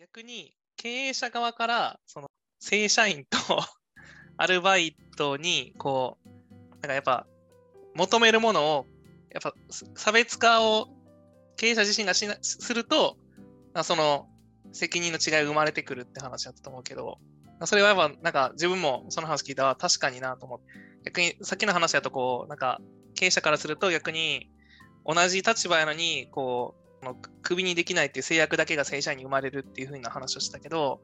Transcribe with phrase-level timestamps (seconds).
[0.00, 3.36] 逆に経営者側からその正社員と
[4.38, 7.26] アルバイトにこうなんかやっぱ
[7.94, 8.86] 求めるものを
[9.30, 9.52] やっぱ
[9.94, 10.88] 差別化を
[11.58, 13.18] 経営者自身がしなすると
[13.84, 14.26] その
[14.72, 17.18] 責任の違いが生まれてくるって話だったと思うけど
[17.66, 20.66] それはやっぱなんか自分もその話聞いたら確かになと思って。
[21.04, 22.80] 逆にさっきの話だとこうなんか
[23.14, 24.50] 経営者からすると逆に
[25.04, 31.00] 同じ立場やのにこうクビにできないっていう制約だけが正社員に生まれるっていうふうな話をしたけど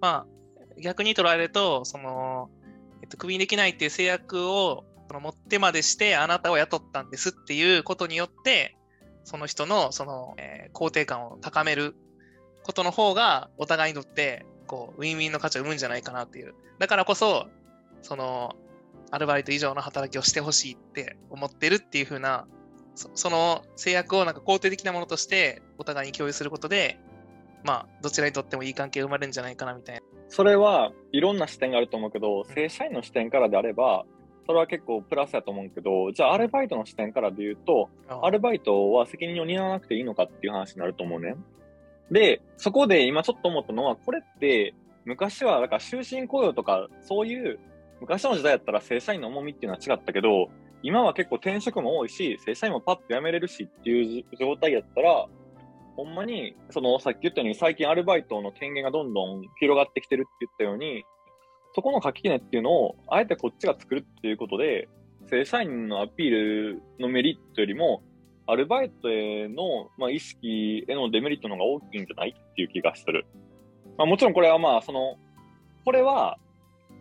[0.00, 2.50] まあ逆に捉えるとその、
[3.02, 8.76] えっと、クビにできないっていう制約をその持ってまでしてあなたを雇ったんですっていうことによって
[9.24, 11.94] その人のその、えー、肯定感を高める
[12.62, 16.54] ことの方がお互いにとってこうウィンウィンの価値を生むんじゃないかなっていう。
[16.78, 17.46] だからこそ
[18.02, 18.56] その
[19.10, 22.46] アルバイト以上の働きをしてほしいって思ってるっていう風な
[22.94, 26.98] そその制約をなんか肯定的なものとしてお互いに共有することで
[27.64, 30.02] まあどちらにとってもいい関係が生まれるんじゃないかなみたいな。
[30.28, 34.04] それはいろんな視点があると思うけど正社員の視点からであれば
[34.46, 37.88] それは結構プラスやと思うけど、じゃあアルバイトの視点からで言うと、
[38.22, 41.34] アルバイトは責任を担わなくていいのかっていう話になると思うね。
[42.10, 44.74] で、そこで今ちょっと思ったのは、これって
[45.06, 47.58] 昔はだから終身雇用とかそういう
[48.00, 50.48] 昔の時代やったら正社員の重みっていうのは違ったけど、
[50.84, 55.26] 今は結構転職も多いし、正社員もパッと辞めれるしっていう状態やったら、
[55.96, 61.04] ほんまに、そのさっき言ったように最近アルバイトの権限がどんどん広がってきてるって言ったように、
[61.74, 64.88] そこの垣根っていうのを、あえてこっちが作るっていうことで、
[65.30, 68.02] 正社員のアピールのメリットよりも、
[68.46, 73.24] アルバイトへの、まあ、意識へのデメリットの方が大きいんじゃないっていう気がする。
[73.96, 75.16] まあ、もちろんこれはまあ、その、
[75.86, 76.38] これは、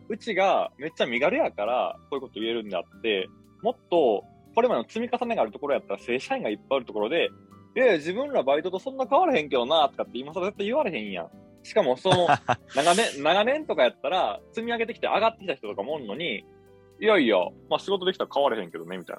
[0.08, 3.28] うちがめっちゃ身軽やから、こういうこと言えるんであって、
[3.64, 7.30] もっと、これまでの積み重ねがあるところやったら正社員がいっぱいあるところで、
[7.76, 11.30] いやいや、自分らバイトとそんな変わらへんけどな、とかって今更絶対言われへんやん。
[11.64, 12.28] しかもその、
[12.76, 16.46] 長年、長年とかやったら、積み上げてきて上がってきた人とかもおるのに、
[17.00, 17.38] いやいや、
[17.70, 19.18] まあ仕事できたら変われへんけどね、みたい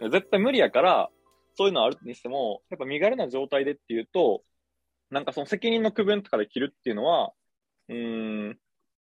[0.00, 0.10] な。
[0.10, 1.10] 絶対無理やから、
[1.54, 4.42] そういうのあるにしても、やっぱ身軽な状態でっていうと、
[5.10, 7.32] なんかその責任の区分とかで切るっていうのは、
[7.88, 8.58] うん、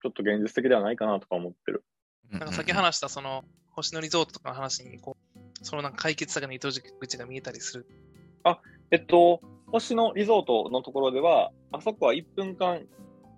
[0.02, 1.84] ちょっと現実的ではないかなとか思ってる。
[2.30, 3.44] なんかさっき話したその
[3.80, 6.68] 星野リゾートとかの話にこう、そのなんか解決策の糸
[7.00, 7.86] 口が見えたりする。
[8.44, 8.60] あ、
[8.90, 12.82] えっと、星野リゾートのところでは、あそこは1分間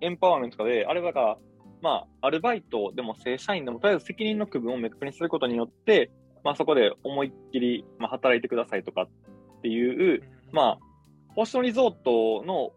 [0.01, 1.37] エンパワーメントとかで、あれだから、
[1.81, 6.11] まあ、アルバイトでも正社員でも、とりあえず責任の区分を明確にすることによって、
[6.43, 10.79] まあ、そこで思いっきり、まあ、働いてくださいとかっていう、まあ、
[11.35, 12.71] 星野リゾートの、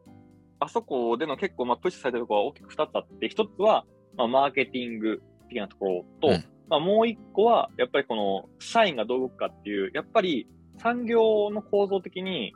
[0.60, 3.84] あそこでの結構、まあ、プッシュされてるところは大きく2つあって、1つは、
[4.16, 12.54] まあ、マーケティング的なところと、うん、まあ、もう1個は、やっぱりこの、社員がどう動くかっていう、やっぱり、産業の構造的に、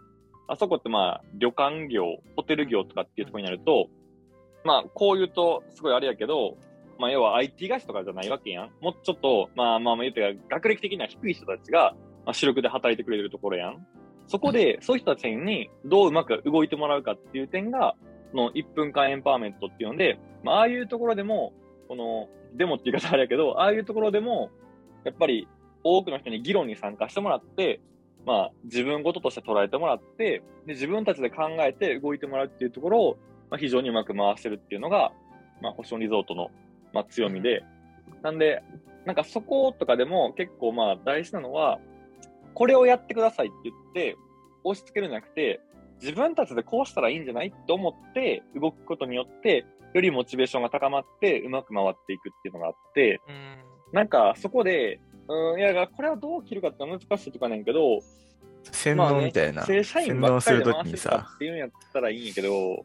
[0.49, 2.05] あそこってまあ、旅館業、
[2.37, 3.89] ホテル業とかっていうところになると、
[4.65, 6.57] まあ、こう言うと、すごいあれやけど、
[6.99, 8.71] まあ、要は IT 会社とかじゃないわけやん。
[8.81, 11.95] もうちょっと、まあまあまあ言うて学歴的には低い人たちが、
[12.27, 13.87] まあ、主力で働いてくれるところやん。
[14.27, 17.95] そこで、そういう人たちにどううまく動いてもらうかっていう点が、
[18.33, 21.53] この1分間エンパワーメントっていうので、まあ、ああいうところでも、
[21.89, 24.51] この、デモって言い方あれやけど、ああいうところでも、
[25.05, 25.49] やっぱり
[25.83, 27.81] 多くの人に議論に参加してもらって、
[28.27, 33.19] まあ、自分事として捉えてもらって、で、自分たちで考えて動いてもらうっていうところを、
[33.51, 35.13] まあ、非常にうまく回してるっていうのが、
[35.63, 36.51] まあ、星野リゾートの、
[36.93, 37.65] まあ、強みで、
[38.23, 38.63] なんで、
[39.07, 41.79] なんかそことかでも結構まあ大事なのは、
[42.55, 44.17] これをやってくださいって言って
[44.65, 45.61] 押し付けるんじゃなくて、
[46.01, 53.21] 自分たちでこうしたらいいんじゃないと思って動くことによって、よりモチベーションが高まってうまく回っていくっていうのがあって、
[53.93, 58.01] なんかそこでうん、いや、これはどう切るかって難しいとかねんけど、
[58.73, 59.65] 洗脳みたいな。
[59.65, 62.85] 正社員ばっかりで回してたっていうんやったらいいんやけど、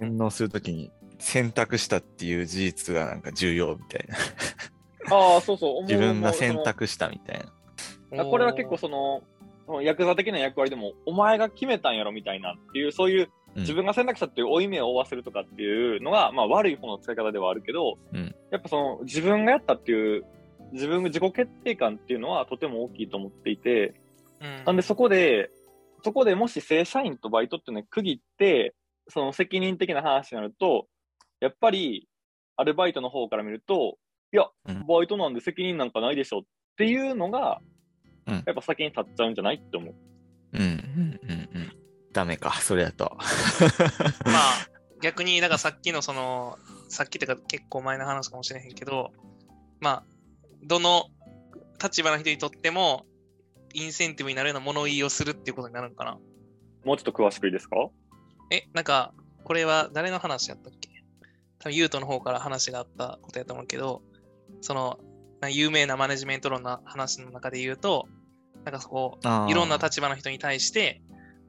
[0.00, 0.90] 洗脳するときに
[1.20, 5.16] 選択したっていう事実がなんか重要みたいな。
[5.16, 5.82] ああ、そうそう。
[5.86, 7.44] 自分が選択したみたい
[8.10, 8.24] な。
[8.24, 9.22] これは結構その、
[9.82, 20.24] ヤクザ的な役割でも、お前が決めたんやろみたいなっていう、そういう自分が選択したっていう負い目を負わせるとかっていうのが、まあ悪い方の使い方ではあるけど、うん、やっぱその自分がやったっていう
[20.72, 23.94] 自分が自己決定感っていうのはとても大きいと思っていて、
[24.40, 25.50] うん、なんでそこで、
[26.04, 28.74] そこでもし正社員とバイトってね、区切って、
[29.08, 30.86] その責任的な話になると、
[31.40, 32.08] やっぱり、
[32.56, 33.96] アルバイトの方から見ると、
[34.32, 34.48] いや、
[34.86, 36.42] バイトなんで責任なんかないでしょっ
[36.76, 37.60] ていうのが、
[38.26, 39.94] うん、やっぱ先に立っちゃうんじゃないって思う。
[40.52, 41.37] うん、うん、うん、うん。
[42.18, 43.16] ダメか、それだと。
[44.26, 44.68] まあ、
[45.00, 49.12] 逆に、だからさっきのその、さっきってか結構前の話かもしれへんけど、
[49.80, 50.04] まあ、
[50.64, 51.04] どの
[51.80, 53.06] 立場の人にとっても、
[53.72, 56.18] インセンティブになるような物言いをするっていうことになるのかな。
[56.84, 57.76] もうちょっと詳しくいいですか？
[58.50, 59.12] え、なんか、
[59.44, 60.88] これは誰の話やったっけ？
[61.60, 64.02] 多分ユートの方から話があったことやと思うけど、
[64.60, 64.98] その、
[65.40, 68.08] な有名なマネジメント論の話の中で言うと、
[68.64, 71.00] なんかそこいろんな立場の人に対して、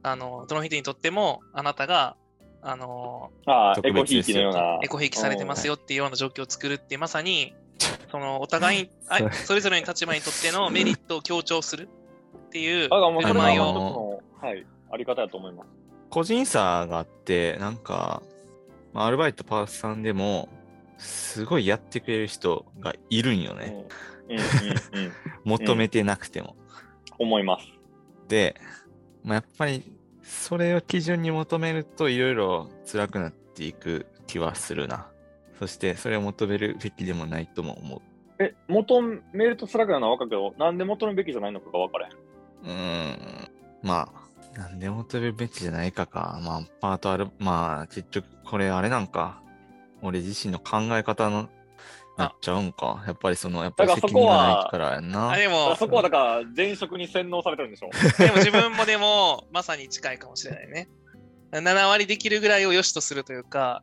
[0.02, 2.16] あの、どの人にとっても、あなたが、
[2.62, 4.78] あの、ああ、エコひいのような。
[4.82, 7.54] エコひいきされてますよっていうような状況を作るって、まさに、
[8.10, 11.88] その、お互いに、あそれぞれの立場にとってのメリットを強調する
[12.46, 15.68] っていうだからもうそいを、の、はい、あり方だと思います。
[16.10, 18.22] 個人差があって、なんか、
[18.92, 20.48] まあ、アルバイトパースさんでも、
[20.98, 23.86] すごいやってくれる人がいるんようん、ね。
[24.28, 25.12] うん、うん、うん。
[25.44, 26.56] 求めてなくても。
[27.18, 27.66] 思います。
[28.28, 28.56] で、
[29.24, 29.82] まあ、やっぱり、
[30.22, 35.08] それを基準に求めると、いろいろ辛くなっていく気はするな。
[35.58, 38.00] そして、それを求めるべきでもないとも思う。
[38.38, 39.02] え、求
[39.32, 42.12] めると辛くなるのは分かるけど、なんで求めるべきじゃないのかが分からへん。
[42.12, 43.50] うーん。
[43.82, 46.40] まあ、なんで求めるべきじゃないかか。
[46.42, 49.42] まあ、パートある、まあ、結局、これあれなんか。
[50.02, 51.50] 俺自身の考え方の、
[52.20, 53.02] なっちゃうんか。
[53.06, 55.30] やっぱりその、やっぱりだからそ責任がこはないからやんな。
[55.30, 57.90] あでも、そこはだから、前職に洗脳されてるんでしょ。
[58.18, 60.88] でも自分もでも、まさに近いかもしれないね。
[61.52, 63.82] 7割できるぐらいを良しとするというか、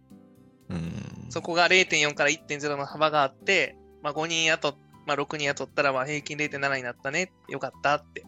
[0.69, 1.27] うん。
[1.29, 4.75] そこが0.4から1.0の幅があって、まあ、5人雇っ、
[5.05, 7.31] まあ、6人雇ったらまあ平均0.7になったね。
[7.49, 8.25] よかったって。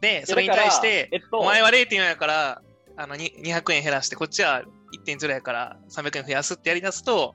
[0.00, 2.62] で、それに対して、えっと、お前は0.4やから、
[2.96, 4.62] あのに200円減らして、こっちは
[5.06, 7.34] 1.0やから300円増やすってやり出すと、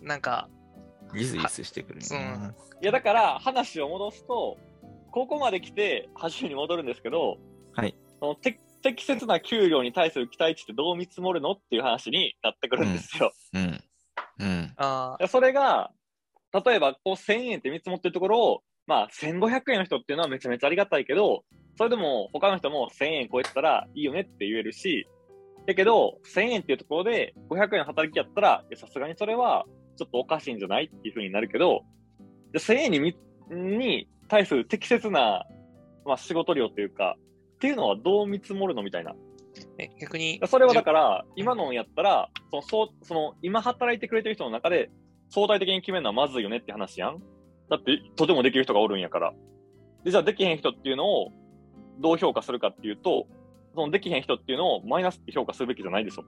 [0.00, 0.48] なんか、
[1.14, 2.54] ギスギスしてくるんやな。
[2.80, 4.56] いやだから話を戻すと、
[5.10, 7.38] ここまで来て初めに戻るんですけど、
[7.74, 7.94] はい。
[8.20, 13.32] そのて適切な給料に対する期待値ってどう見積もるのっていう話になってくるんですよ。
[13.54, 13.80] うん。
[14.40, 14.72] うん。
[14.76, 15.90] あいやそれが、
[16.64, 21.44] 例えばこう1000円って見積もってるところを、まあ1500円の人っていうのはめちゃめちゃありがたいけど、
[21.76, 25.08] それでも他の人も1000円超えてたらいいよねって言えるし、
[25.66, 29.66] だけど1000円っていうところで500円働きやったら、さすがにそれは
[29.98, 31.82] ちょっとおかしいんじゃないっていうふうになるけど、
[32.52, 33.16] で1000円にみ
[33.50, 35.44] に対する適切な、
[36.04, 37.16] まあ、仕事量というか、
[37.56, 39.14] っていうのはどう見積もるのみたいな。
[39.78, 44.90] え逆に、それはだから、今のやったら、その、そう、その、今働いてくれてる人の中で、
[45.30, 47.20] 相対的に決めるのはまずいよねって話やん。
[47.68, 49.34] だって、とてもできる人がおるんやから。
[50.04, 51.32] で、じゃあできへん人っていうのを、
[51.98, 53.26] どう評価するかっていうと、
[53.74, 56.24] そのできへん人っていうのをマイナスって評価するべきじゃないでしょ。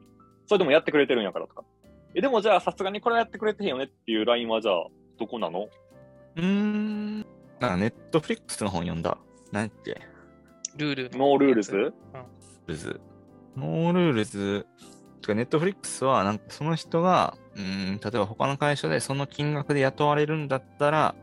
[0.47, 1.65] それでもやってくれてるんやからとか。
[2.15, 4.87] え、でもじゃあさすがにこれやってくれてへんよねっていうラインはじゃあ、
[5.19, 5.69] どこなの？
[6.37, 7.19] うーん。
[7.19, 7.27] なん
[7.61, 9.19] かネットフリックスの本読んだ。
[9.53, 10.01] 何やっけ？
[10.77, 11.73] ルールノールールズ？
[11.73, 13.01] ルーズ。
[13.57, 14.67] ノールールズ。
[15.21, 21.15] とか、ネットフリックスは、なんかその人が、うーん、例えば他の会社でその金額で雇われるんだったら、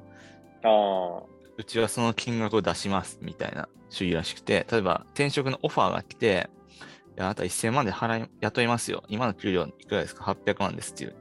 [0.64, 1.22] ああ。
[1.58, 6.57] うちはその金額を出しますみたいな主義らしくて、例えば転職のオファーが来て、い
[7.18, 9.04] やあなた1000万で払い、雇いますよ。
[9.10, 11.16] 今の給料いくらですか ?800 万ですっていう。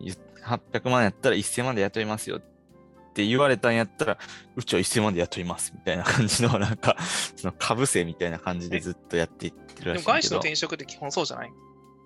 [0.00, 0.14] ゆ
[0.44, 4.18] 800万やったら1000万で雇いますよって言われたんやったら、
[4.56, 6.96] うちは1000万で雇いますみたいな感じの、なんか、
[7.36, 10.10] その株せみたいな感じでずっとやっていってるでらしいけど。
[10.10, 11.52] も外資の転職って基本そうじゃない？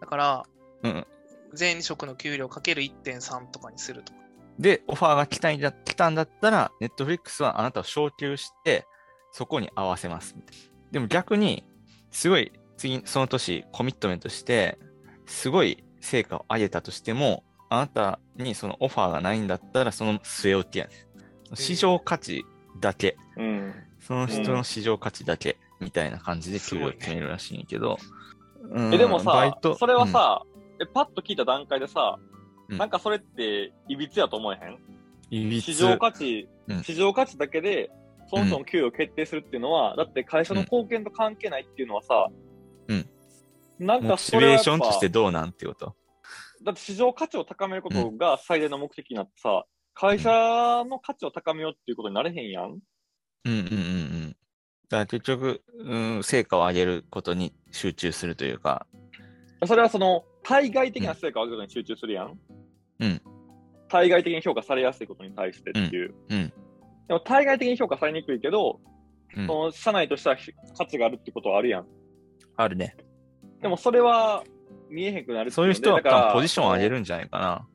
[0.01, 0.47] だから、
[0.83, 1.07] うん。
[1.59, 4.19] 前職の給料かける1.3とかにするとか。
[4.59, 8.87] で、オファーが来たんだ来たんだったら、ネットフリックスはあなたを昇給して、
[9.33, 10.37] そこに合わせます。
[10.91, 11.65] でも逆に、
[12.11, 14.79] すごい、次、その年、コミットメントして、
[15.27, 20.93] すごい成果を上げたとしても、あなたにそのオファーがないんだったら、その据え置きやね
[21.53, 21.57] ん。
[21.57, 22.47] 市場価値
[22.81, 23.75] だけ、うん。
[24.01, 27.99] その人の市場価値だけ、みたいな感じで給料を決めるらしいんやけど。
[28.71, 30.43] うんえ、でもさそれはさ、
[30.81, 32.19] え、パッと聞いた段階でさ、
[32.69, 34.59] うんなんかそれって、いびつやと思え
[35.31, 35.61] へん？
[35.61, 37.91] 市場価値、うん市場価値だけで、
[38.31, 42.48] その人の給与を決定するっていうのは、だって会社の貢献と関係ないっていうのはさ、うん。
[43.79, 45.95] なんモチかそれはやっぱベーションとしてどうなんてこと？
[46.65, 50.31] だって市場価値を高めることが最大の目的になってさ、会社
[50.89, 52.65] の価値を高めようっていうことになれへんやん。
[52.65, 52.81] うん
[53.45, 54.29] うんうんうん。
[54.31, 58.87] だから結局、うん、成果を上げることに集中するというか、
[59.67, 62.39] それはその、対外的な成果を上げることに集中するやん。
[63.01, 63.23] うん。
[63.89, 66.15] 対外的に評価されやすいことに対してっていう。
[66.29, 66.53] うん。
[67.09, 70.37] でも対外的に評価されにくいけど、うんその社内としては
[70.77, 71.87] 価値があるってことはあるやん。
[72.57, 72.97] あるね。
[73.61, 74.45] でもそれは
[74.89, 77.67] 見えへんくなるそういう人はのでだからポジションを上げるんじゃないかな。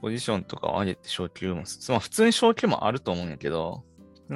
[0.00, 3.84] ポジションとかを上げて昇給も、まあ普通に昇給もあると思うんやけど、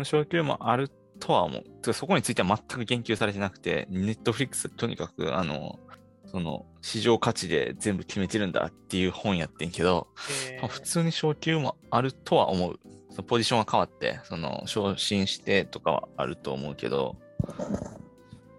[0.02, 0.90] 昇給もある
[1.20, 1.92] とは思う。
[1.92, 5.78] そこについては全く言及されてなくて、ネットフリックスとにかく、あの、
[6.24, 10.08] その市場価値で全部決めてるんだっていう本やってんけど、
[10.50, 12.80] えーまあ普通に昇給もあるとは思う。
[13.10, 17.16] そのポジションが変わって、その昇進してとかはあると思うけど、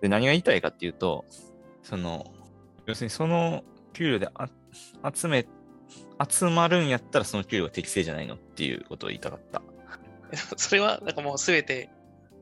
[0.02, 1.26] で、何が言いたいかっていうと、
[1.90, 2.28] その、
[2.86, 4.30] 要するにその給料で
[5.12, 5.48] 集め、
[6.30, 9.64] 集まるんやったらその給料が適正じゃないのっていうことを言いたかった。
[10.56, 11.90] それは、なんかもうすべて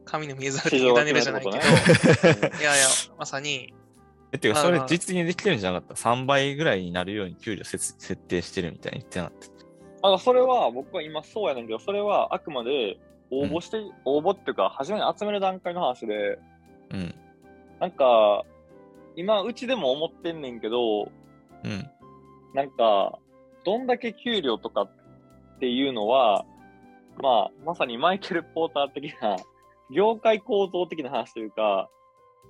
[0.04, 1.60] 神の見えざる市場が委ねるじゃないけど、 い
[2.62, 2.88] やいや、
[3.18, 3.74] まさに、
[4.34, 9.40] え、てか、それ実現できてるんじゃなかった ?3 倍ぐらいになるように給料設設定してるみたいに言ってなかっ
[10.02, 10.10] た。
[10.10, 12.98] あそれは僕は今そうやねんけど、それはあくまで
[13.32, 16.38] 応募して、応募っていうか、初めに集める段階の話で、
[16.92, 17.16] うん。
[17.80, 18.44] なんか、
[19.18, 21.12] 今、うちでも思ってんねんけど、
[21.64, 21.90] うん。
[22.54, 23.18] なんか、
[23.66, 24.90] どんだけ給料とかっ
[25.60, 26.46] ていうのは、
[27.22, 29.38] まあ、まさにマイケル・ポーター的な、
[29.90, 31.90] 業界構造的な話というか、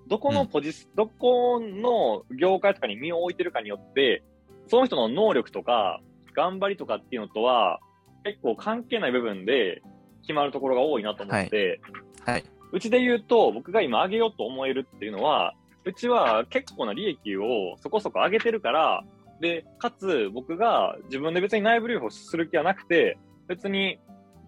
[0.07, 4.23] どこのポジス、どこの業界とかに身を置いてるかによって、
[4.67, 6.01] その人の能力とか、
[6.35, 7.79] 頑張りとかっていうのとは、
[8.25, 9.81] 結構関係ない部分で
[10.21, 11.79] 決まるところが多いなと思って、
[12.25, 12.43] はい。
[12.73, 15.53] うちで言うと、僕が今上げようと思えるっていうのは、
[15.87, 19.03] うちは結構な利益をそこそこ上げてるから、
[19.39, 23.17] で、かつ僕が自分で別に内部留保する気はなくて、
[23.47, 23.99] 別に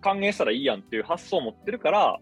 [0.02, 2.20] 還元したらいいやんっていう発想を持ってるから、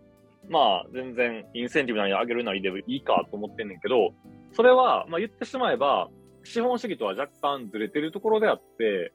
[0.49, 4.13] まあ全然インセンティブなり上げるなりでいいかと思ってんねんけど、
[4.53, 6.09] それは、まあ言ってしまえば、
[6.43, 9.13] 資本主義とは若干ずれてるところであって、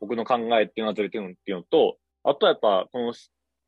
[0.00, 3.12] 僕の考えっていうのはずれてるっていうのと、あとはやっぱ、この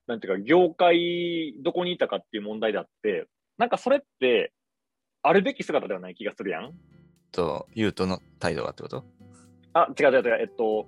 [0.07, 3.27] なんていうか、業界、どこにいたかっていう問題であって、
[3.59, 4.53] なんかそれって、
[5.27, 6.73] あるべき姿ではない気がするやん。
[7.33, 9.05] と、ユートの態度がってこと？
[9.73, 10.87] あ、違う違う違う、えっと、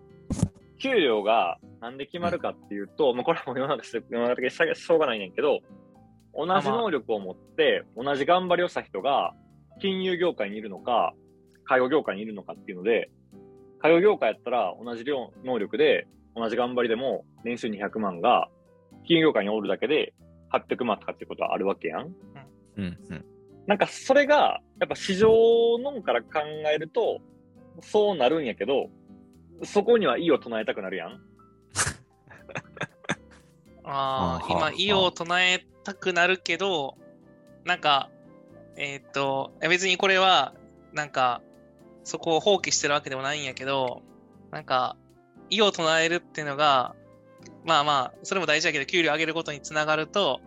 [0.78, 5.61] 給料がなんで決まるかっていうと、まあこれはもう世の中世の中的にしょしょうがないねんけど、
[6.35, 9.35] 同じ能力を持って、同じ頑張りをした人が、
[9.80, 11.14] 金融業界にいるのか、
[11.64, 13.11] 介護業界にいるのかっていうので、
[13.80, 18.49] 介護業界やったら同じ量、能力で、同じ頑張りでも、年収200万が、
[19.04, 20.14] 金融業界におるだけで、
[20.52, 22.14] 800万とかっていうことはあるわけやん。
[22.76, 23.25] うん、うん。
[23.69, 26.41] なんかそれが、やっぱ市場論から考
[26.75, 27.21] えると、
[27.83, 28.89] そうなるんやけど、
[29.63, 31.21] そこには異を唱えたくなるやん。
[33.85, 36.97] ああ、今、意を唱えたくなるけど、
[37.67, 38.11] なんか、
[38.77, 40.55] えーっと、いや別にこれは、
[40.95, 41.43] なんか、
[42.05, 44.01] そこを放棄してるわけでもないんやけど、
[44.51, 44.97] なんか、
[45.51, 46.97] 意を唱えるっていうのが、
[47.67, 50.41] まあまあ、それも大事だけど、給料上げることにつながると、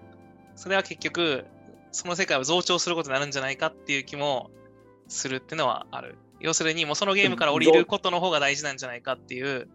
[0.56, 1.46] それは結局、
[1.92, 4.50] その世界を増長することになるんじゃないかっていう気も
[5.08, 6.18] するっていうのはある。
[6.40, 9.68] 要するに、もうそのゲームから降りることの方が大事なんじゃないかっていう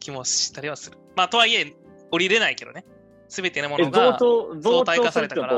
[0.00, 0.98] 気もしたりはする。
[1.16, 1.74] まあ、とはいえ、
[2.10, 2.84] 降りれないけどね。
[3.28, 5.52] すべてのものが、長、増相対長する化されたから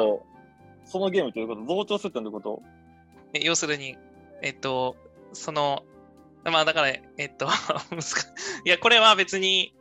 [0.85, 2.63] そのゲームということ、増長するってこと？
[3.33, 3.97] え要するに、
[4.43, 4.97] えっと、
[5.33, 5.85] その、
[6.45, 7.47] まあだから、えっと、
[8.65, 9.73] いや、これは別に、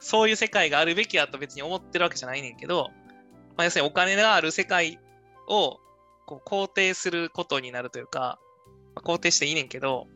[0.00, 2.90] そういう世界があるべきやと別に思ってるわけじゃないねんけど、
[3.56, 4.98] まあ、要するにお金がある世界
[5.48, 5.78] を
[6.26, 8.38] こう肯定することになるというか、
[8.94, 10.06] まあ肯定していいねんけど、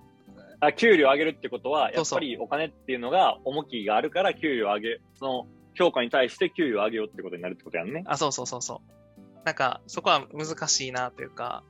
[0.60, 8.04] あ、給料上げるってことは、やっぱりお金っていうのが重きがあるから給料上げ、その評価に対して給料上げようってことになるってことやんね。
[8.06, 9.44] あ、そうそうそうそう。
[9.44, 11.64] なんか、そこは難しいなというか、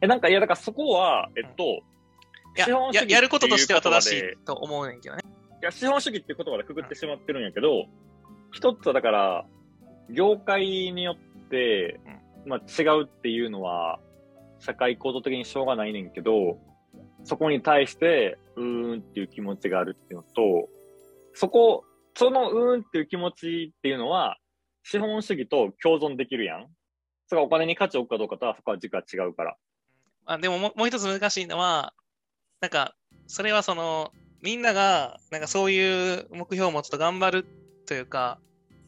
[0.00, 5.22] え、なんか、いや、だからそこは、えっと、いや資本主義ややることとしては正しいと思うねんけどね。
[5.62, 7.86] いや、資本主義っていう言葉でくくってしまってるんやけど、
[8.52, 9.46] 一つはだから、
[10.10, 11.98] 業界によって、
[12.48, 14.00] まあ違うっていうのは、
[14.58, 16.58] 社会構造的にしょうがないねんけど、
[17.24, 20.68] そこに対して、うーんっていう気持ちがあるっていうのと、
[21.34, 24.38] そこ、そのうーんっていう気持ちっていうのは、
[24.82, 26.66] 資本主義と共存できるやん。
[27.26, 29.56] それがお金に価値を置くかどうかとは、そこは軸が違うから。
[30.24, 31.92] あでももうもう一つ難しいのは、
[32.60, 32.94] なんか、
[33.26, 34.12] それはその、
[34.42, 37.46] みんなが、なんかそういう目標を持つと頑張る
[37.86, 38.40] というか、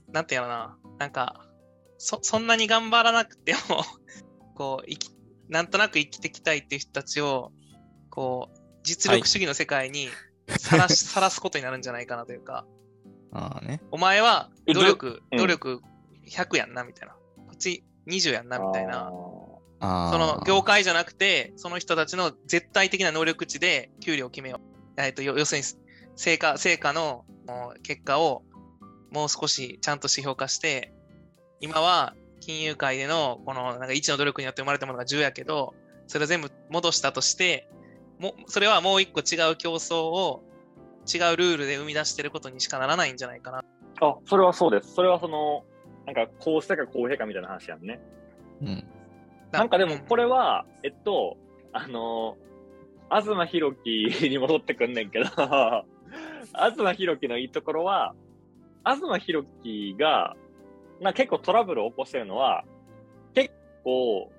[0.09, 1.47] なんていうのな、なんか、
[2.01, 3.85] そ、そんなに頑張らなくても、
[4.57, 5.11] こう、生き、
[5.51, 7.53] なんとなく生きていきたいっていう人たちを、
[8.09, 10.09] こう、実力主義の世界に
[10.59, 12.67] さらし、 さらすことになるんじゃないかなというか、
[13.33, 13.83] ああね。
[13.91, 15.83] お前はえ努力、うん努力
[16.27, 17.15] 100やんな、みたいな。
[17.37, 19.13] こっち20やんな、みたいな。
[19.81, 20.11] ああ。
[20.11, 24.61] その業界じゃなくて、その人たちの絶対的な能力値で給料を決めよ
[24.97, 25.01] う。
[25.01, 25.67] えっと、よ要するに、
[26.17, 27.27] 成果、成果の
[27.83, 28.43] 結果を
[29.11, 30.95] もう少しちゃんと指標化して、
[31.61, 35.75] 今は金融界でのこのなんか1の努力によって生まれたものが10やけど、
[36.07, 37.69] それを全部戻したとして、
[38.19, 40.43] もそれはもう一個違う競争を
[41.07, 43.65] 違うルールで生み出してることにしかならないんじゃないかな。
[44.01, 44.95] あ、それはそうです。
[44.95, 45.65] それはその、
[46.07, 48.01] なんか、こうしたか公平かみたいな話やんね。
[48.63, 48.85] うん。
[49.53, 51.37] なんかでも、これ、れは、えっと、
[51.73, 55.27] あのー、東博樹に戻ってくんねんけど、
[56.55, 58.15] 東博樹のいいところは、
[58.85, 60.37] 東博樹が、
[61.01, 62.65] まあ結構トラブルを起こしてるのは、
[63.35, 63.51] 結
[63.85, 64.31] 構、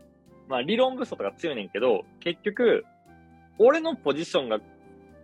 [0.48, 2.86] まあ理論武装とか強いねんけど、結局、
[3.58, 4.60] 俺のポジションが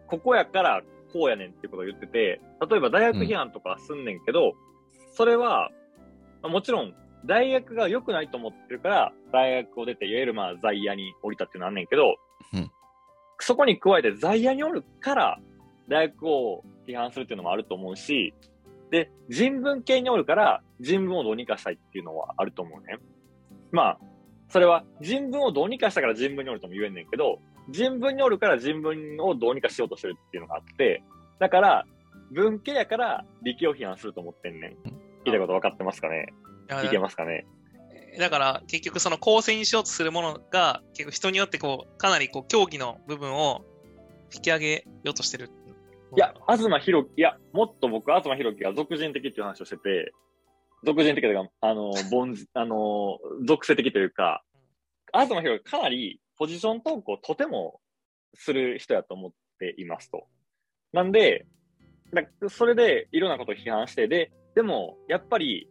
[0.08, 0.82] ここやから
[1.13, 4.53] こうやねんっていうことを言ってて、例えば大学批判とかすんねんけど、
[5.13, 5.72] それは、
[6.41, 6.94] まあもちろん、
[7.25, 12.15] 大学が良くないと思ってるから、大学を出て、いわゆるまあ在野に降りたっていうのはあんねんけど、
[12.53, 12.72] うん。
[13.39, 15.39] そこに加えて在野におるから、
[15.88, 18.34] 大学を批判するっていうのもあると思うし、
[18.91, 23.00] で、人文系におるから、人文をどうにかしたいっていうのはあると思うね。
[23.72, 24.00] まあ、
[24.50, 27.39] それは人文をどうにかしたから人文におるとも言えんねんけど、
[27.70, 31.03] 人文におるから人文をどうにかしようとしてるっていうのがあって、
[31.39, 31.86] だから、
[32.32, 34.77] 文系やから理系を批判すると思ってんねん。
[34.84, 34.91] 言
[35.25, 36.34] いたいこと分かってますかね？
[36.86, 37.46] いけますかね？
[38.20, 43.63] だから結局その構成にしようとするものが結構人によってこうかなりこう競技の部分を
[44.34, 45.51] 引き上げようとしてる。
[46.16, 50.14] いや、東博樹、いや、もっと僕、東博樹が俗人的っていう話をしてて、
[50.84, 54.44] 俗人的というか、あの、 凡人、あの、属性的というか、
[55.14, 57.82] 東博樹かなりポジショントークをとても
[58.36, 60.28] する人やと思っていますと。
[60.94, 61.46] なんで、
[62.14, 65.70] だそれでいろんなことを批判して、で、でも、やっぱり、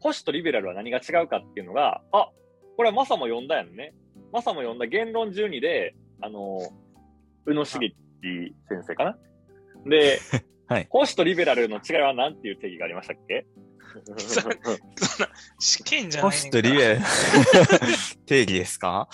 [0.00, 2.30] 保守とリベラルは何が違うかっていうのが、あ、
[2.76, 3.94] これはマサも読んだやんね。
[4.32, 6.58] マサも読んだ言論12で、あの、
[7.46, 7.96] 宇野茂樹
[8.68, 9.18] 先生かな
[9.86, 10.20] で、
[10.68, 10.86] はい。
[10.90, 13.46] 保守とリベラルの違いは何っていう定義がありましたっけ？
[14.18, 14.56] そんな
[15.58, 16.50] 試験じゃホないねんか。
[16.50, 17.00] らストリベル。
[18.26, 19.08] 定義ですか？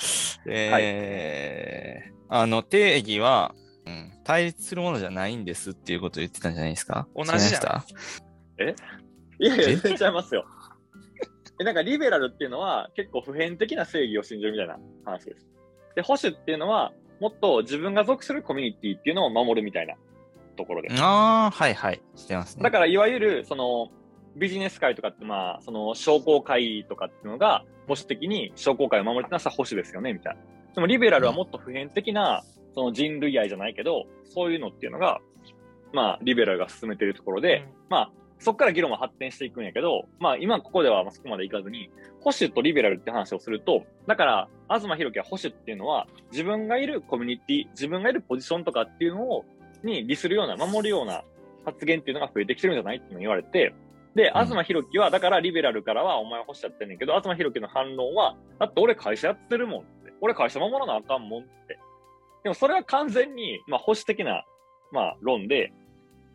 [0.47, 3.55] えーあの、定義は、
[3.87, 7.07] うん、対立するものじゃないんですっていうことを言ってたんじゃないですか？
[7.15, 7.41] 同じじゃん。
[7.41, 7.85] 違いました？
[8.65, 9.77] いやいや、え？
[9.77, 10.45] 全然違いますよ。
[11.61, 15.47] え、なんかリベラルっていうのは結構普遍的な正義を信じるみたいな話です。
[15.95, 19.95] で、保守っていうのはもっと自分が属するコミュニティっていうのを守るみたいな
[20.55, 21.03] ところです。
[21.03, 22.01] ああ、はいはい。
[22.17, 22.63] してますね。
[22.63, 23.89] だからいわゆるその
[24.37, 30.41] ビジネス界とかってまあ、その商工会とかっていうのが保守的に商工会を守るってのはさ保守ですよね、みたいな。
[30.75, 32.43] でもリベラルはもっと普遍的な
[32.75, 35.21] その人類愛じゃないけど、そういうのっていうのが、
[35.93, 41.91] まあ、リベラルが進めてるところで、まあ、そこから議論は発展していくんやけど、まあ今ここではまあそこまでいかずに、
[42.21, 49.45] 保守とリベラルって話をすると、だから、東博樹は保守っていうのは、自分がいるコミュニティ、自分がいるポジションとかっていうのを、
[49.85, 51.25] に利するような、守るような
[51.65, 53.75] 発言っていうのが増えてきてるんじゃないって言われて、
[54.15, 60.13] で、うん東博樹は、だからリベラルからはお前は保守やってんねんけど、東博樹の反論は、だって俺会社やってるもんって。
[60.21, 61.79] 俺会社守らなあかんもんって。
[62.45, 64.45] でもそれは完全に、まあ保守的な、
[64.93, 65.73] まあ論で、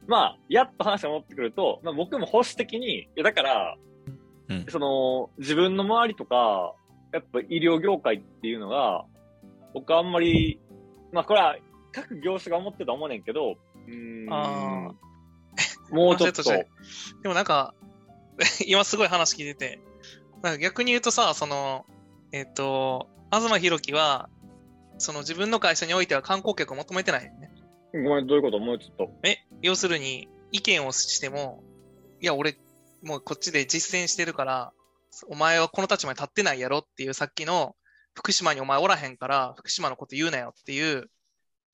[0.08, 3.78] まあ、やっと話が戻ってくると、まあ僕も保守的に、いやだから、
[4.50, 6.74] うんその、自分の周りとか、
[7.14, 9.06] やっぱ医療業界っていうのが、
[9.74, 10.60] 僕はあんまり、
[11.12, 11.58] まあこれは
[11.92, 14.28] 各業種が思ってたと思うねんけど、うーん。
[14.32, 14.94] あ
[15.92, 16.68] もうちょっと、で
[17.26, 17.74] もなんか、
[18.68, 19.80] 今すごい話聞いてて、
[20.42, 21.86] なんか逆に言うとさ、その、
[22.32, 24.30] えっ、と、東博樹は、
[24.98, 27.52] その自分の会社においては観光客を求めてないよね。
[27.94, 28.60] ごめん、どういうこと？
[28.60, 29.12] もうちょっと。
[29.24, 31.64] え、要するに、意見をしても、
[32.22, 32.58] いや、俺、
[33.02, 34.74] もうこっちで実践してるから、
[35.28, 37.76] お前はこの立場に立ってないやろっていうさっきの、
[38.14, 41.10] 福島にお前おらへんから、福島のこと言うなよっていう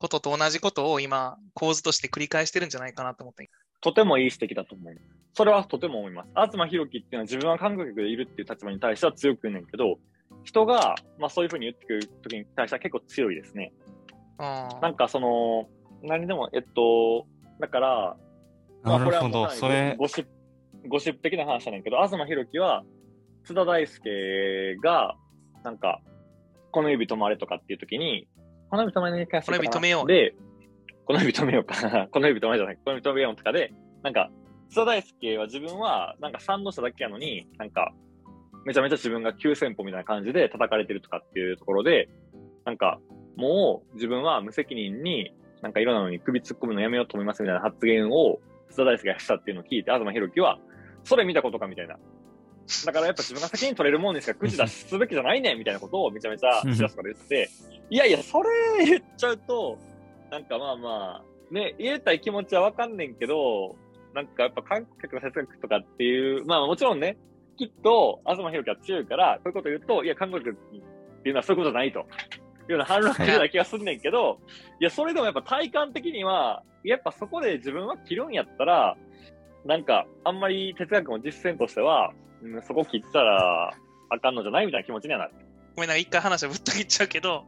[0.05, 3.49] ことと同じことを今、構図として繰り返してるんじゃないかなと思って。
[3.81, 5.07] とてもいい指摘だと思います。
[5.33, 6.29] それはとても思います。
[6.51, 9.97] 東博樹っていうのは自分は韓国でいるっていう立場に対しては強く言うねんけど、
[10.43, 13.73] 人が、まあそういうふうに言ってくる時に対しては結構強いですね。
[14.37, 15.67] あなんかその、
[16.03, 17.25] 何でも、えっと、
[17.59, 18.17] だから、
[18.83, 19.11] まあなるほど。
[19.11, 20.25] これはもうそれ、ゴシッ
[20.83, 22.83] プ、ゴシップ的な話なんやけど、東博樹は、
[23.43, 25.15] 津田大介が、
[25.63, 26.01] なんか、
[26.71, 28.27] この指止まれとかっていう時に、
[28.75, 30.35] この指止まれに関してこの指止めようで、
[31.05, 32.07] この指止めようか。
[32.11, 32.75] この指止まれじゃない。
[32.75, 34.29] この指止めようとかで、なんか、
[34.69, 37.93] 津田大介は自分は、なんか賛同しただけやのに、なんか、
[38.65, 42.09] めちゃめちゃ自分が急先鋒みたいな感じで叩かれてるとかっていうところで、
[42.65, 42.99] なんか、
[43.38, 48.39] もう自分は無責任に、なんかいろんなのに首突っ込むのやめようと思いますみたいな発言を、
[48.71, 50.59] 津田大介がしたっていうのを聞いて、東博樹は、
[51.05, 51.97] それ見たことかみたいな。
[52.86, 57.49] だからやっぱ自分が責任取れるもんにしか口出しすべきじゃないねんみたいなことをめちゃめちゃしらすから言ってて、
[57.89, 59.78] いやいや、それ言っちゃうと、
[60.32, 63.75] なんかまあまあ、ね、言えたい気持ちはわかんねんけど、
[64.13, 67.17] なんかやっぱ観光客の哲学とかっていう、まあもちろんね、
[67.58, 71.99] きっと、東博樹は強いから、こういうこと言うと、いや、韓国っていうのはそういうことじゃないと。
[72.67, 74.39] いうような反論が出るような気がすんねんけど、
[74.80, 78.97] いや、それでもやっぱ体感的には、やっぱそこで自分は切るんやったら、
[79.65, 82.12] なんか、あんまり哲学の実践としては、
[82.45, 83.73] うん、そこ切ったら
[84.10, 85.34] あかんのじゃないみたいな気持ちにはなる。
[85.75, 87.45] ごめんな、一回話をぶった切っちゃうけど、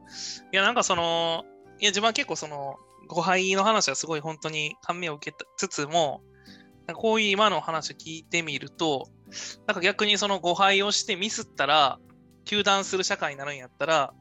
[0.51, 1.45] いや、なんかその、
[1.79, 6.21] いや、自分は結構その、誤配の話はすごい本当に感銘を受けつつも、
[6.93, 9.07] こういう今の話を聞いてみると、
[9.65, 11.99] なんか逆にその誤配をしてミスったら、
[12.45, 14.13] 糾弾する社会になるんやったら、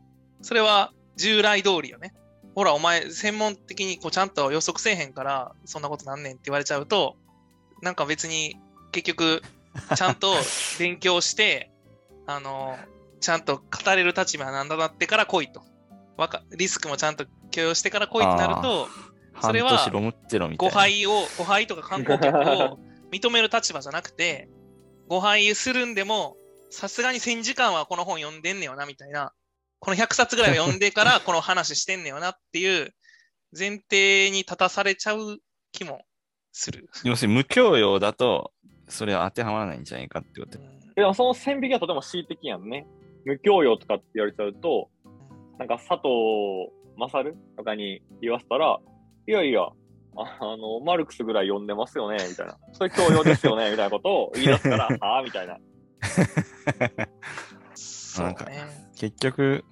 [0.42, 2.12] それは従来通りよね。
[2.54, 7.16] ほら、お前、専門的にこうちゃんと予測せえへんから、そんなことなんねんって言われちゃうと、
[7.82, 8.56] なんか別に、
[8.92, 9.42] 結局、
[9.96, 10.34] ちゃんと
[10.78, 11.70] 勉強して、
[12.26, 12.76] あの、
[13.20, 15.62] ちゃんと語れる立場なんだなってから来いと。
[16.16, 18.88] わかリスクもちゃんと許容してから来いってなると、
[19.40, 19.90] そ半れは
[20.56, 20.72] 誤な。
[20.72, 22.78] 配を、誤配とか観光客を
[23.12, 24.48] 認める立場じゃなくて、
[25.08, 26.36] 誤配するんでも、
[26.70, 29.32] さすがに1000時間はこの本読んでんねよな、みたいな。
[29.78, 32.94] この100冊ぐらいは読んでから この話してんねよなっていう
[33.56, 35.38] 前提に立たされちゃう
[35.72, 36.04] 気も
[36.52, 36.88] する。
[37.04, 38.52] 要するに無教養だと、
[38.88, 40.40] それは当てはまらないんじゃないかって
[40.96, 42.86] でもその線引きはとても恣意的やんね。
[43.26, 44.88] 無教養とかって言われちゃうと、
[45.58, 48.78] なんか佐藤勝とかに言わせたら、
[49.26, 52.56] いやいや、ああの、マルクスぐらい読んでますよね、みたいな。
[52.72, 55.58] それ教養ですよね、 みたいなことを言い出したら、 はあみたいな。
[57.74, 58.62] そうなんかね。
[58.96, 59.64] 結局、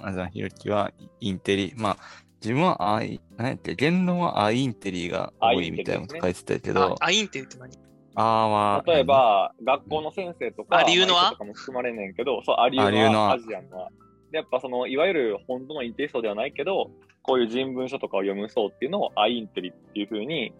[0.00, 0.90] うん、あざひろきは
[1.20, 1.96] インテリ、まあ、
[2.42, 7.85] 自分はアイ、何やっけ、言論はアインテリが多いみたいなこと書いてたけあど、アインテリって何？
[8.18, 11.30] あーは、例えば、学校の先生とか、あ理由のは？
[11.30, 13.90] とかも含まれんねんけど、そう、ありゆのアジアンのは。
[14.32, 16.90] で、やっぱその、いわゆる本当のインテリ層ではないけど、
[17.22, 20.54] こういう人文書とかを読む層っていうのをアインテリっていうふうに、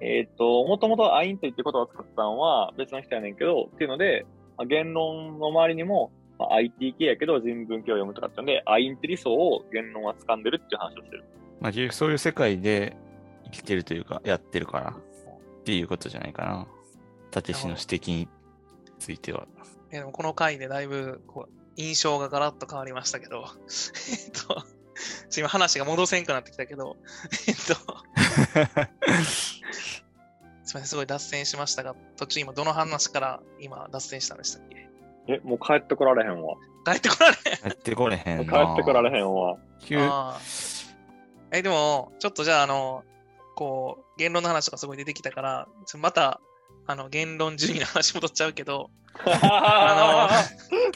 [0.00, 4.24] えっ、と、もともとアインテリっていう言葉を使ったのは別の人やねんけど、っていうので、
[4.56, 11.24] まあ言論の周りにも、まあ、IT 系やけど人文系を読むとかってので、アインテリ層を言論は掴んでるっていう話をしてる。
[11.60, 12.96] まあ、そういう世界で
[13.44, 16.66] 生きてるというか、やってるからっていうことじゃないかな。
[17.36, 18.28] たけしの指摘に
[18.98, 19.46] ついては。
[19.90, 24.64] えでもこの回でだいぶこう印象がガラッと変わりましたけど、えっと、
[25.36, 26.96] 今話が戻せんくなってきたけど、
[27.46, 27.76] えっと、すみ
[30.64, 34.88] ません、すごい脱線しましたが、途中今どの話から今脱線したんでしたっけ？
[35.28, 36.56] え、もう帰ってこられへんわ。
[36.86, 38.72] 帰ってこられ帰ってこれへん帰な。
[38.74, 39.56] ってこられへんわ。
[39.84, 40.38] 急あ
[41.52, 43.04] え、でも、ちょっとじゃあ、あの、
[43.54, 45.68] こう、言論の話とかすごい出てきたから、
[45.98, 46.40] また、
[46.86, 48.90] あの、言論順位の話戻っちゃうけど、
[49.26, 50.48] あ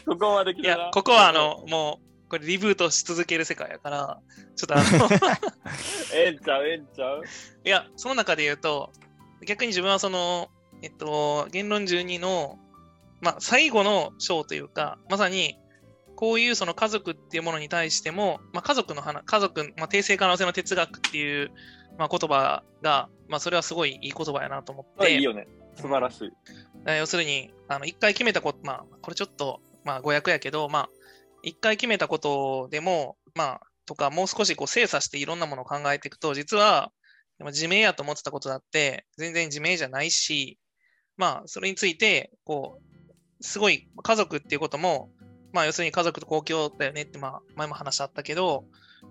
[0.06, 4.20] の、ここまでいや、ここはあ、の、もう、これリブートし続ける世界やから、
[4.54, 5.08] ちょっとあの、
[6.14, 7.24] ええんちゃう、ええんちゃう？
[7.64, 8.92] いや、その中で言うと、
[9.46, 10.48] 逆に自分はその、
[10.82, 12.58] えっと、言論12の、
[13.20, 15.56] まあ、最後の章というか、まさに、
[16.14, 21.50] こういうその家族っていうものに対しても、まあ、家族の話、家族、まあ、定性可能性の哲学っていう、
[21.98, 25.46] まあ、言葉が、まあ、それはすごいいい言葉やなと思って、あいいよね。
[25.80, 26.30] 素晴らしい。
[26.98, 30.88] 要するに、あの、一回決めたこと、まあ、これちょっと、まあ、誤訳やけど、まあ、
[31.42, 36.92] 一回決めたことでも、まあ、とか、もう少しこう精査していろんなものを考えていくと、実は、
[37.46, 40.58] 自明やと思ってたことだって、全然自明じゃないし、
[41.16, 45.10] まあ、それについて、こう、すごい家族っていうことも、
[45.52, 48.64] まあ、要するに家族と公共だよねって、まあ、前も話あったけど、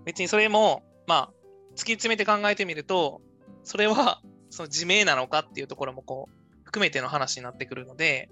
[0.05, 1.33] 別にそれも、まあ、
[1.71, 3.21] 突き詰めて考えてみると、
[3.63, 6.38] それは、その自明なのかっていうところも、こう、
[6.69, 8.29] 含めての話になってくるので、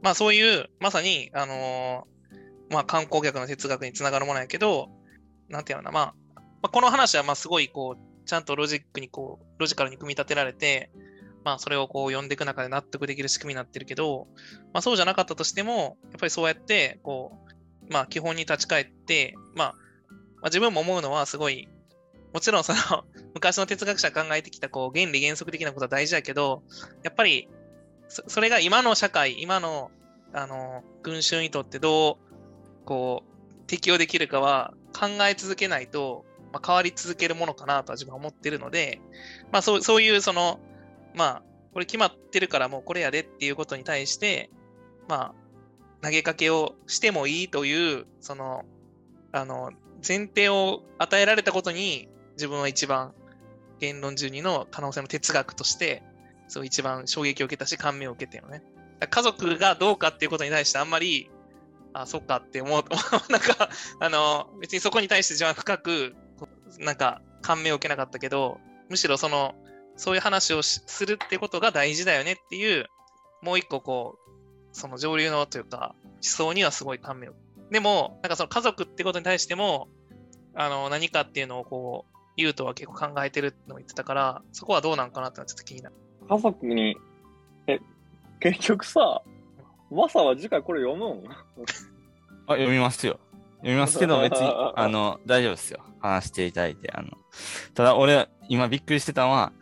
[0.00, 2.20] まあそういう、まさに、あのー
[2.70, 4.88] まあ観光客の哲学につながるものやけど、
[5.48, 10.90] なんていうのかな、まあ、まあ、この話はまあすごいこう、ちゃんとロジックにこう、ロジカルに組み立てられて、
[11.44, 14.28] まあそれをこう読んでいく中で納得できる仕組みになってるけど、
[14.72, 17.32] まあそうじゃなかったとしても、やっぱりそうやって、こ
[17.88, 21.68] う、まあ基本に立ち返って、まあ、まあ自分も思うのはすごい、
[22.32, 22.78] もちろんその、
[23.34, 26.62] 昔の哲学者が考えてきたこう原理原則的なことは大事だけど、
[27.02, 27.48] やっぱり
[28.10, 29.90] そそれが今の社会、今の
[30.32, 39.00] あの群衆にとってどうこう適用できるかは考え続けないと、まあ、変わり続けるものかなとは自分は思ってるので、
[39.50, 40.60] まあ、そうそういうその、
[41.14, 41.42] まあ、
[41.72, 44.50] これ決まってるからもうこれやでっていうことに対して、
[45.08, 45.34] まあ、
[46.02, 48.64] 投げかけをしてもいいという、その、
[49.32, 49.70] あの、
[50.06, 53.12] 前提を与えられたことに、自分は一番
[53.80, 56.02] 言論12の可能性の哲学として、
[56.50, 58.62] そう一番衝撃を受けたし、感銘を受けたよね。
[59.08, 61.30] 家族がどうかっていうことに対してあんまり、
[61.92, 62.96] あ、そっかって思うと、
[63.30, 66.16] なんか、 あの、別にそこに対して自分は深く、
[66.78, 68.58] なんか感銘を受けなかったけど、
[68.88, 69.54] むしろその、
[69.96, 72.88] そういう話をするってことが大事だよねっていう、
[73.42, 74.30] もう一個こう、
[74.72, 77.34] その上流のというか、思想にはすごい感銘を。
[77.70, 79.88] でも、なんかその家族ってことに対しても、
[80.54, 85.96] あの、何かっていうのをこう、言うとは結構考えてるのを言ってたから、そこはどうなんかなってのはちょっと気になる。
[86.30, 86.96] 家族に、
[87.66, 87.80] え、
[88.38, 89.20] 結局さ、
[89.90, 91.28] マサは次回これ読むん？
[91.28, 93.18] あ、読みますよ。
[93.56, 95.80] 読みますけど、 別に、あの、大丈夫ですよ。
[95.98, 96.92] 話していただいて。
[96.92, 97.08] あの、
[97.74, 99.52] ただ、俺、今びっくりしてたのは、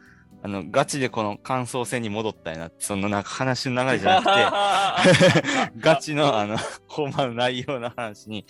[0.43, 8.45] ああの、ガチでこの感想戦に戻ったんやなって、そのなんか話の流れじゃなくて、 ガチのあの、本番の内容の話に、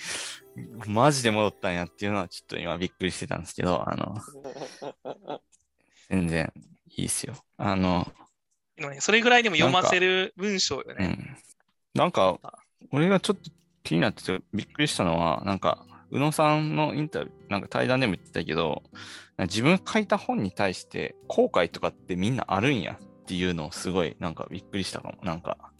[0.89, 4.17] マジで戻ったんやっていうのはちょっと今びっくりしてたんですけど、あの、
[6.11, 6.53] 全然
[6.99, 7.35] いいっすよ。
[7.57, 8.07] あの、
[8.99, 10.97] それぐらいでも読ませる文章よね。
[10.99, 11.37] うん。
[11.95, 12.39] なんか、
[12.91, 13.51] 俺がちょっと
[13.85, 18.83] 気になっててびっくりしたのは、なんか、宇野さんのインタビュー、なんか対談でも言ってたけど、
[19.39, 25.19] 自分書いた本に対して後悔とかってみんなあるんやっていうのをすごいなんかびっくりしたかも。
[25.23, 25.73] なんか、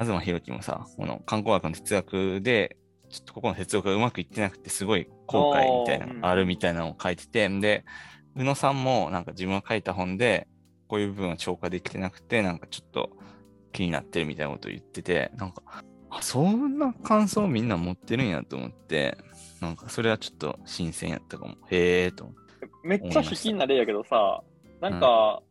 [0.00, 2.76] 東博樹もさ、この観光学の哲学で、
[3.08, 7.84] ちょっとここの哲学がうまくいってなくてすごい後悔みたいなのがあるみたいなのを書いてて、で、
[8.34, 10.48] 宇野さんもなんか自分が書いた本で、
[10.88, 13.10] こういう部分は超過できてなくて、なんかちょっと
[13.72, 15.62] 気になってるみたいなことを言ってて、なんか、
[16.10, 19.16] あ、そんな感想みんな持ってるんやと思って、
[19.60, 21.56] なんかそれはちょっと新鮮やったかも。
[21.70, 22.46] へえーと思って。
[22.82, 24.42] めっちゃ卑近な例やけどさ、
[24.80, 25.42] なんか、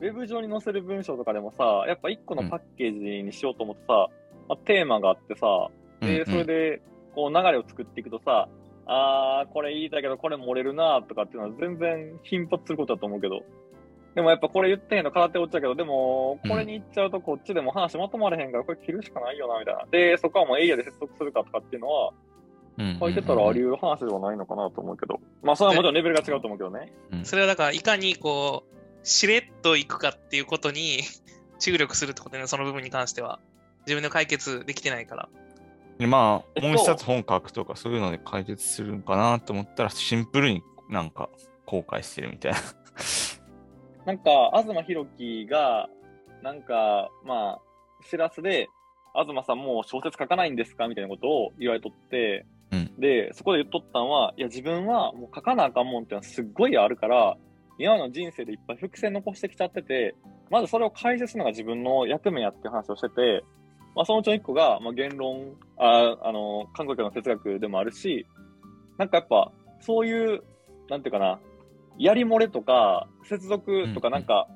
[0.00, 4.08] ウェブ上に載せる文章とかでもさ、やっぱ一個のパッケージにしようと思ってさ、
[4.48, 6.82] まあ、テーマがあってさ、で、うんそれで、
[7.14, 8.48] こう流れを作っていくとさ、
[8.86, 13.42] あー、これ言いたいけど、これ漏れるなとかっていうのは全然頻発することだと思うけど、
[14.14, 19.86] でもやっぱこれ言ってへんの空手落ちだけど、でも、これに行っちゃうとこっちでも話まとまれへんから、これ切るしかないよな、みたいな。
[19.90, 22.12] で、そこはもうエイヤで接続するかとかっていうのは、
[22.76, 25.20] うん書いてたらあり得る話ではないのかなと思うけど。
[25.42, 26.92] まあ、それはもちろんレベルが違うと思うけどね。
[27.12, 31.00] うんそれはだから、いかにこう、しれっといくかっていうことに
[31.58, 33.40] 注力するってことね、その部分に関しては。
[33.86, 35.28] 自分で解決できてないから。
[35.98, 41.28] でまあ、えっともう一冊本書くとかそういうので解決するのかなと思ったら、シンプルになんか
[41.66, 42.58] 後悔してるみたいな。
[44.06, 45.88] なんか、東博樹が、
[46.42, 48.68] なんか、まあ、しらすで、
[49.14, 50.88] 東さんもう小説書かないんですか？
[50.88, 53.00] みたいなことを言われとって、うん。
[53.00, 57.36] で、そこで言っとったんは、いや、自分はもう書かなあかんもんっていうのはすっごいあるから、
[57.78, 60.14] 今の人生でいっぱい伏線残してきちゃってて、
[60.50, 63.44] まずそれを解説するのが自分の役目やって話をしてて、
[63.94, 68.26] まあ、そのうちの一個が、まあ、言論、あ、あの、韓国の哲学でもあるし、
[68.98, 70.42] なんかやっぱ、そういう、
[70.88, 71.38] なんていうかな、
[71.98, 74.48] やり漏れとか、接続とか、うんなんか、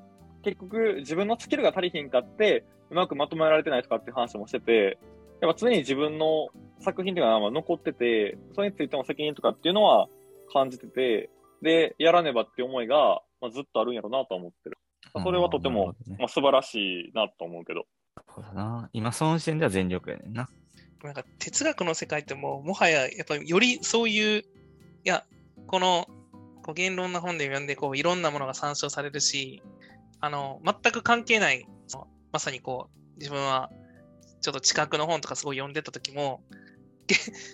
[0.43, 4.97] 結局自分のスキルが足りひんかって、うまくまとめられてないとかっていう話もしてて、
[5.41, 6.49] やっぱ常に自分の
[6.79, 10.07] 作品っていうのはまあ残ってて、それについての責任とかっていうのは
[10.51, 11.29] 感じてて、
[11.61, 14.77] で、やらねばっていう思いが、まあ、ずっとあるんやろうなとは思ってる。
[15.13, 17.85] まあそれはとてもねまあ、素晴らしいなと思うけど。
[18.35, 18.89] そうだな。
[18.93, 20.49] 今その時点では全力やねんな。
[21.03, 24.43] なんか哲学の世界ってもう、もはや、やっぱりよりそういう、い
[25.05, 25.23] や、
[25.67, 26.07] この、
[26.69, 29.63] こう言論な本で読んで、こう、いろんなものが参照されるし、
[30.19, 31.65] あの、全く関係ない、
[32.31, 33.71] まさにこう、自分は、
[34.41, 36.43] ちょっと近くの本とかすごい読んでた時も、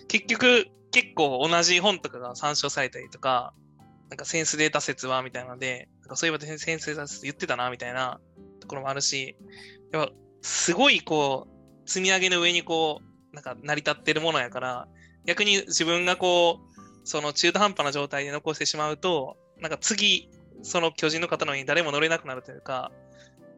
[0.08, 3.54] 結局、結構同じ本とかが参照されたりとか、
[4.10, 8.20] なんかセンスデータ説はみたいなので、なんかそういえばセンスデータ説言ってたなみたいな
[8.60, 9.34] ところもあるし、
[9.92, 14.88] やっぱすごいこう、積み上げの上にこう、なんか成り立ってるものやから、
[15.24, 16.75] 逆に自分がこう、
[17.06, 20.28] その中途半端な状態で残してしまうと、なんか次、
[20.62, 22.90] その巨人の方のように誰も乗れなくなるというか、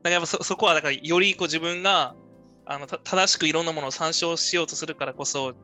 [0.02, 2.14] だかやっぱそそこはだからよりこう自分が
[2.66, 5.54] あの正しくいろんなものを参照しようとするからこそ、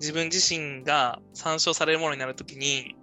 [0.00, 2.96] 自分自身が参照されるものになるときに、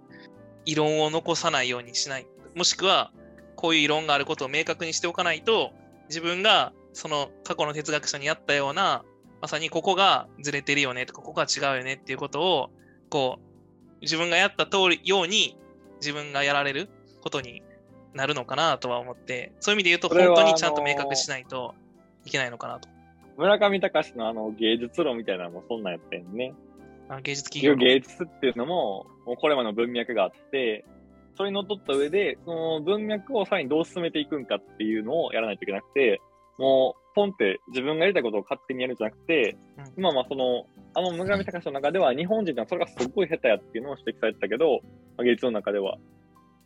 [0.66, 2.26] 異論を残さないようにしない。
[2.54, 3.12] もしくは、
[3.54, 5.72] こういう異論があることを明確にしておかないと、
[6.10, 9.02] 自分がその過去の哲学者にあったような、
[9.40, 12.70] まさにここがずれてるよねとか、ここが違うよねっていうことを、
[13.08, 13.45] こう、
[14.06, 15.58] 自分がやった通りように
[16.00, 16.88] 自分がやられる
[17.20, 17.62] ことに
[18.14, 21.74] なるのかなとは思って、そういう意味で言うと、本当にちゃんと明確しないと
[22.24, 22.88] いけないのかなと。
[23.36, 26.54] 村上隆のあの芸術論みたいなのもそんなんやってんね。
[27.08, 30.84] あ芸術企結業芸術っていうのも、もうこれまでの文脈があって、
[31.36, 36.20] それにのっとった上で、その文脈をさらにどう進めていくんかっていうのをやらないといけなくて、
[36.58, 44.80] もう、ポンって自分がやりたいことを勝手にやるんじゃなくて、うん今まあその、あの村上隆の中では日本人ってのはそれがすごい下手やっていうのを指摘されてたけど、
[45.16, 45.96] まあ芸術の中では。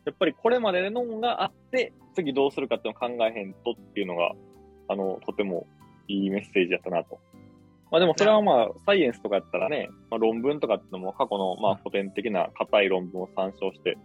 [0.05, 4.33] やっぱりこれまでのがあって、次どうするかっていうのを考えへんとっていうのが、
[4.89, 5.67] あの、とても
[6.07, 7.19] いいメッセージやったなと。
[7.91, 13.97] まあでもそれはまあ、サイエンスとかやったらね、まあ論文とかっていうのも過去のまあ古典的な硬い論文を参照して、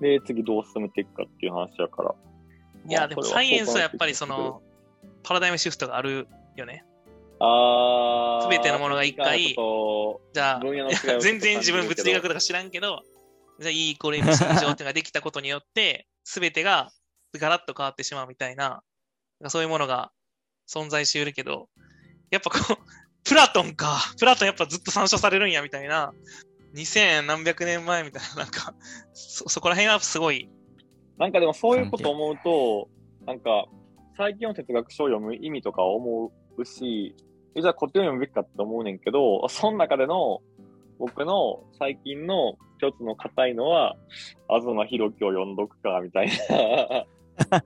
[0.00, 2.14] で、次どう進めていくかっていう話やから。
[2.86, 4.62] いや、でもサイエンスはやっぱりその、
[5.22, 6.84] パラダイムシフトがあるよね。
[7.38, 8.50] あー。
[8.50, 9.54] 全てのものが一回。
[9.54, 10.60] じゃあ
[11.20, 13.02] 全然自分物理学とか知らんけど、
[13.60, 16.92] じゃあ E イコール MC 以上っていうのができたことによって、すべてが
[17.38, 18.82] ガラッと変わってしまうみたいな、
[19.48, 20.12] そういうものが
[20.68, 21.68] 存在しているけど、
[22.30, 22.76] やっぱこう、
[23.24, 26.12] プラトンか、プラトンやっぱずっと参照されるんやみたいな、
[26.74, 28.74] 2000何百年前みたいな、なんか、
[29.12, 30.48] そ、そこら辺はすごい、
[31.18, 32.88] なんかでもそういうこと思うと、
[33.26, 33.66] なんか、
[34.20, 37.16] 最近の哲学書を読む意味とか思うし、
[37.54, 40.42] えじゃあこっちを読むべきかって思うねんけど、その中での
[40.98, 43.96] 僕の最近の一つの硬いのは、
[44.46, 46.32] 東博樹を読んどくか、みたいな。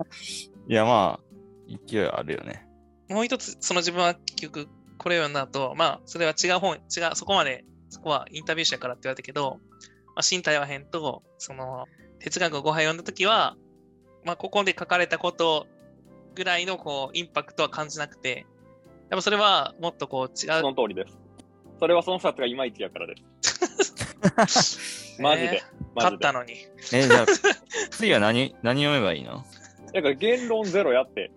[0.68, 2.68] いや、まあ、勢いあるよね。
[3.08, 9.58] もう一つ、その自分は結局、これを読んだ後、まあ、それは違う本、違う、そこまで、そこはインタビュー者からって言われたけど、
[10.14, 11.86] まあ、身体は変と、その、
[12.20, 13.56] 哲学を5杯読んだときは、
[14.22, 15.66] まあ、ここで書かれたこと
[16.34, 18.46] ぐらいの、こう、インパクトは感じなくて、
[19.10, 20.60] やっぱそれはもっとこう、違う。
[20.60, 21.18] その通りです。
[21.78, 23.14] それはその2つがいまいちやからで
[24.46, 25.18] す。
[25.20, 25.62] マジで。
[25.94, 26.54] 勝ったのに。
[26.92, 27.26] え、じゃあ、
[27.90, 29.44] 次は何、何読めばいいの？
[29.92, 31.30] だから言論ゼロやって。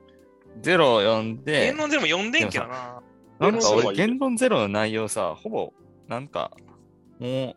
[0.61, 3.01] ゼロ読んで言、論ゼロも読んでんけどな。
[3.39, 5.73] なんか俺、言論ゼロはいい言論ゼロの内容さ、ほぼ、
[6.07, 6.51] なんか、
[7.19, 7.55] も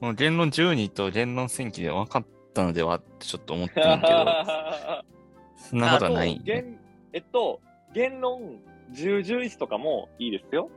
[0.00, 3.98] う、もう言論12と言論戦記で分かったのではってちょっと思ってるけど、
[5.70, 6.40] そんなことはない
[7.12, 7.60] えっと、
[7.92, 8.60] 言論
[8.92, 10.70] 10、11とかもいいですよ。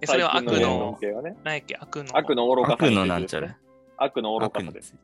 [0.00, 0.98] えそれは悪の。
[1.44, 2.16] 何やっけ、悪の。
[2.16, 3.56] 悪の愚かさ悪のなんちゃら。
[3.96, 4.94] 悪の愚かさです。